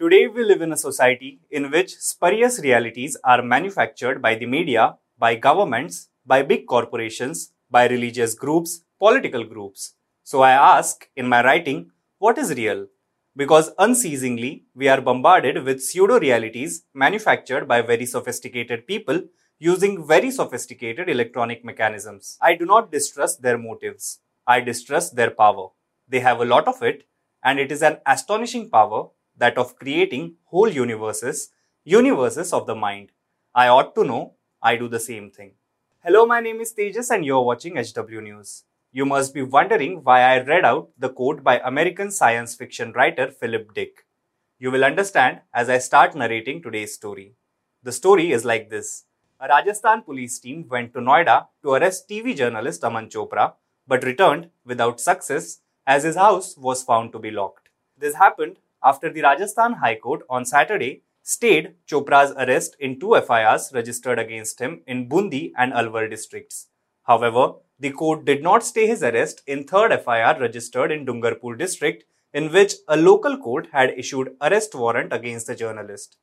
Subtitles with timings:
[0.00, 4.96] Today, we live in a society in which spurious realities are manufactured by the media,
[5.18, 9.96] by governments, by big corporations, by religious groups, political groups.
[10.24, 12.86] So I ask in my writing, what is real?
[13.36, 19.20] Because unceasingly, we are bombarded with pseudo realities manufactured by very sophisticated people
[19.58, 22.38] using very sophisticated electronic mechanisms.
[22.40, 24.20] I do not distrust their motives.
[24.46, 25.68] I distrust their power.
[26.08, 27.06] They have a lot of it,
[27.44, 29.10] and it is an astonishing power
[29.40, 31.50] that of creating whole universes,
[31.84, 33.08] universes of the mind.
[33.54, 35.52] I ought to know, I do the same thing.
[36.04, 38.64] Hello, my name is Tejas and you're watching HW News.
[38.92, 43.30] You must be wondering why I read out the quote by American science fiction writer
[43.30, 44.04] Philip Dick.
[44.58, 47.34] You will understand as I start narrating today's story.
[47.82, 49.04] The story is like this.
[49.40, 53.54] A Rajasthan police team went to Noida to arrest TV journalist Aman Chopra
[53.86, 57.70] but returned without success as his house was found to be locked.
[57.96, 63.70] This happened after the Rajasthan High Court on Saturday stayed Chopra's arrest in two FIRs
[63.74, 66.68] registered against him in Bundi and Alwar districts.
[67.04, 72.04] However, the court did not stay his arrest in third FIR registered in Dungarpur district
[72.32, 76.16] in which a local court had issued arrest warrant against the journalist.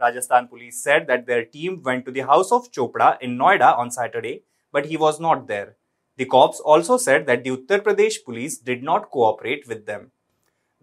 [0.00, 3.90] Rajasthan police said that their team went to the house of Chopra in Noida on
[3.90, 4.42] Saturday,
[4.72, 5.76] but he was not there.
[6.16, 10.10] The cops also said that the Uttar Pradesh police did not cooperate with them.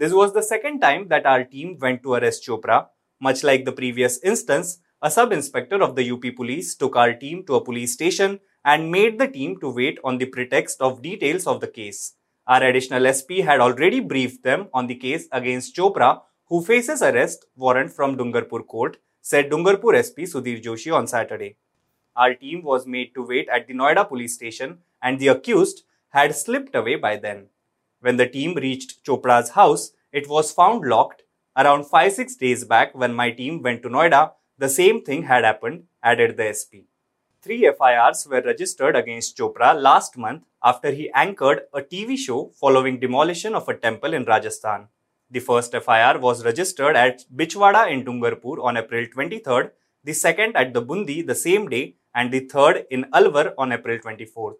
[0.01, 2.87] This was the second time that our team went to arrest Chopra.
[3.19, 7.53] Much like the previous instance, a sub-inspector of the UP police took our team to
[7.53, 11.61] a police station and made the team to wait on the pretext of details of
[11.61, 12.15] the case.
[12.47, 17.45] Our additional SP had already briefed them on the case against Chopra, who faces arrest
[17.55, 21.57] warrant from Dungarpur court, said Dungarpur SP Sudhir Joshi on Saturday.
[22.15, 26.35] Our team was made to wait at the Noida police station and the accused had
[26.35, 27.49] slipped away by then.
[28.01, 31.21] When the team reached Chopra's house, it was found locked.
[31.55, 35.83] Around 5-6 days back when my team went to Noida, the same thing had happened,
[36.01, 36.89] added the SP.
[37.43, 42.99] Three FIRs were registered against Chopra last month after he anchored a TV show following
[42.99, 44.87] demolition of a temple in Rajasthan.
[45.29, 49.71] The first FIR was registered at Bichwada in Dungarpur on April 23rd,
[50.03, 53.97] the second at the Bundi the same day, and the third in Alwar on April
[53.97, 54.57] 24th.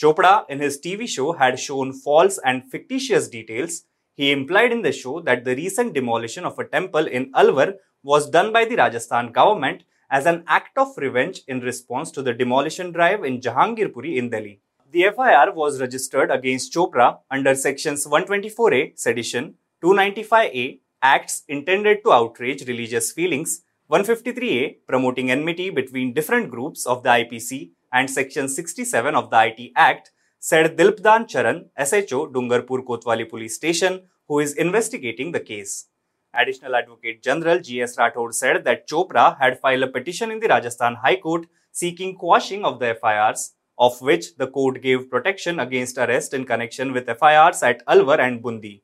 [0.00, 3.82] Chopra, in his TV show, had shown false and fictitious details.
[4.14, 8.30] He implied in the show that the recent demolition of a temple in Alwar was
[8.30, 12.92] done by the Rajasthan government as an act of revenge in response to the demolition
[12.92, 14.60] drive in Jahangirpuri in Delhi.
[14.90, 22.66] The FIR was registered against Chopra under sections 124A, sedition, 295A, acts intended to outrage
[22.66, 29.30] religious feelings, 153A, promoting enmity between different groups of the IPC, and Section 67 of
[29.30, 35.40] the IT Act, said Dilpdan Charan, SHO, Dungarpur Kotwali Police Station, who is investigating the
[35.40, 35.86] case.
[36.32, 37.96] Additional Advocate General G.S.
[37.96, 42.64] Rathod said that Chopra had filed a petition in the Rajasthan High Court seeking quashing
[42.64, 47.62] of the FIRs, of which the court gave protection against arrest in connection with FIRs
[47.62, 48.82] at Alwar and Bundi.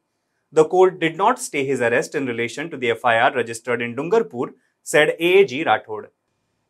[0.53, 4.55] The court did not stay his arrest in relation to the FIR registered in Dungarpur,
[4.83, 6.07] said AAG Rathod.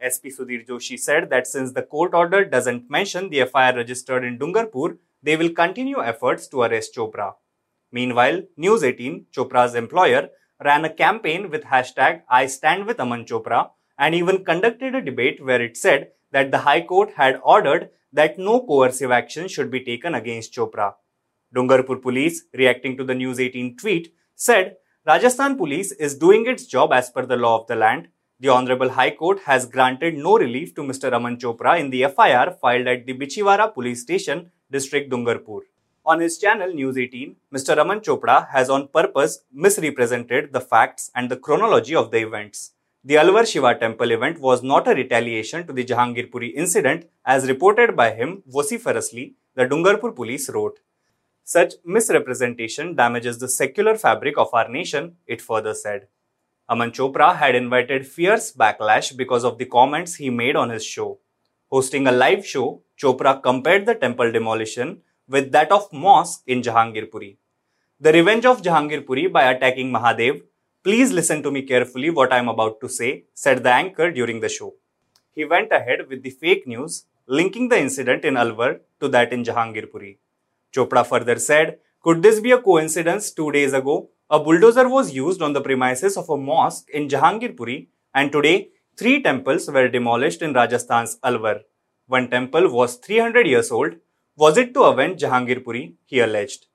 [0.01, 4.39] SP Sudhir Joshi said that since the court order doesn't mention the FIR registered in
[4.39, 7.34] Dungarpur, they will continue efforts to arrest Chopra.
[7.93, 10.29] Meanwhile, News 18, Chopra's employer,
[10.65, 15.45] ran a campaign with hashtag I stand with Aman Chopra and even conducted a debate
[15.45, 19.84] where it said that the High Court had ordered that no coercive action should be
[19.84, 20.95] taken against Chopra.
[21.55, 24.77] Dungarpur police, reacting to the News 18 tweet, said
[25.07, 28.09] Rajasthan police is doing its job as per the law of the land
[28.39, 31.11] the Honorable High Court has granted no relief to Mr.
[31.11, 35.61] Aman Chopra in the FIR filed at the Bichiwara Police Station, District Dungarpur.
[36.05, 37.79] On his channel News 18, Mr.
[37.79, 42.73] Aman Chopra has on purpose misrepresented the facts and the chronology of the events.
[43.03, 47.97] The Alwar Shiva temple event was not a retaliation to the Jahangirpuri incident as reported
[47.97, 50.81] by him vociferously, the Dungarpur police wrote.
[51.43, 56.09] Such misrepresentation damages the secular fabric of our nation, it further said.
[56.69, 61.18] Aman Chopra had invited fierce backlash because of the comments he made on his show.
[61.71, 67.36] Hosting a live show, Chopra compared the temple demolition with that of mosque in Jahangirpuri.
[68.01, 70.42] The revenge of Jahangirpuri by attacking Mahadev.
[70.83, 74.41] Please listen to me carefully what I am about to say, said the anchor during
[74.41, 74.74] the show.
[75.30, 79.45] He went ahead with the fake news, linking the incident in Alwar to that in
[79.45, 80.19] Jahangirpuri.
[80.74, 85.41] Chopra further said, Could this be a coincidence two days ago a bulldozer was used
[85.41, 90.53] on the premises of a mosque in Jahangirpuri and today three temples were demolished in
[90.53, 91.61] Rajasthan's Alwar.
[92.09, 93.97] One temple was 300 years old.
[94.37, 95.95] Was it to avenge Jahangirpuri?
[96.07, 96.67] He alleged.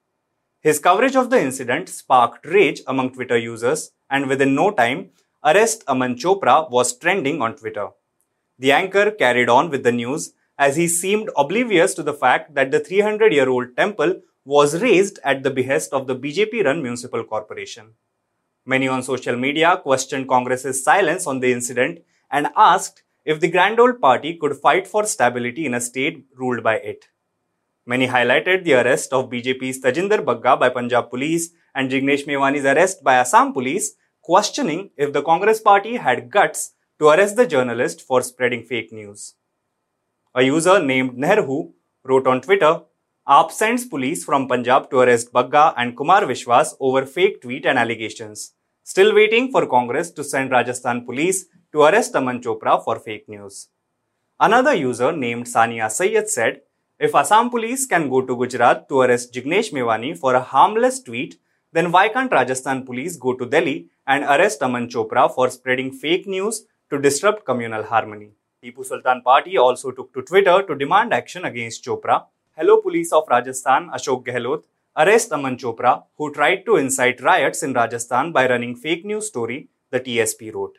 [0.61, 5.09] His coverage of the incident sparked rage among Twitter users, and within no time,
[5.43, 7.87] Arrest Aman Chopra was trending on Twitter.
[8.59, 12.71] The anchor carried on with the news as he seemed oblivious to the fact that
[12.71, 17.23] the 300 year old temple was razed at the behest of the BJP run municipal
[17.23, 17.93] corporation.
[18.65, 21.99] Many on social media questioned Congress's silence on the incident
[22.31, 26.63] and asked if the grand old party could fight for stability in a state ruled
[26.63, 27.07] by it.
[27.85, 33.03] Many highlighted the arrest of BJP's Tajinder Bagga by Punjab police and Jignesh Mevani's arrest
[33.03, 38.21] by Assam police, questioning if the Congress party had guts to arrest the journalist for
[38.21, 39.33] spreading fake news.
[40.35, 41.71] A user named Nehru
[42.03, 42.81] wrote on Twitter,
[43.31, 47.79] AAP sends police from Punjab to arrest Bagga and Kumar Vishwas over fake tweet and
[47.79, 48.55] allegations.
[48.83, 53.69] Still waiting for Congress to send Rajasthan police to arrest Aman Chopra for fake news.
[54.37, 56.59] Another user named Sania Sayed said,
[56.99, 61.39] if Assam police can go to Gujarat to arrest Jignesh Mevani for a harmless tweet,
[61.71, 66.27] then why can't Rajasthan police go to Delhi and arrest Aman Chopra for spreading fake
[66.27, 68.31] news to disrupt communal harmony?
[68.61, 72.25] Tipu Sultan Party also took to Twitter to demand action against Chopra.
[72.57, 74.63] Hello Police of Rajasthan, Ashok Gehlot,
[74.97, 79.69] arrest Aman Chopra, who tried to incite riots in Rajasthan by running fake news story,
[79.89, 80.77] the TSP wrote.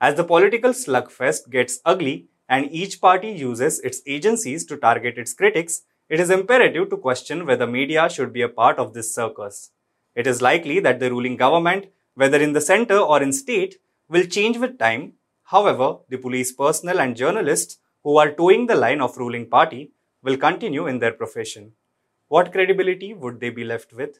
[0.00, 5.34] As the political slugfest gets ugly, and each party uses its agencies to target its
[5.34, 9.72] critics, it is imperative to question whether media should be a part of this circus.
[10.14, 13.76] It is likely that the ruling government, whether in the center or in state,
[14.08, 15.12] will change with time.
[15.42, 19.90] However, the police personnel and journalists who are toeing the line of ruling party
[20.26, 21.72] will continue in their profession.
[22.26, 24.18] What credibility would they be left with?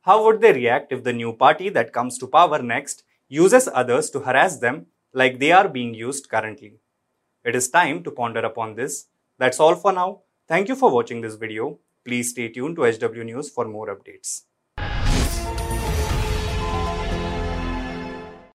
[0.00, 4.08] How would they react if the new party that comes to power next uses others
[4.10, 6.78] to harass them like they are being used currently?
[7.44, 9.08] It is time to ponder upon this.
[9.38, 10.22] That's all for now.
[10.48, 11.78] Thank you for watching this video.
[12.02, 14.44] Please stay tuned to HW News for more updates.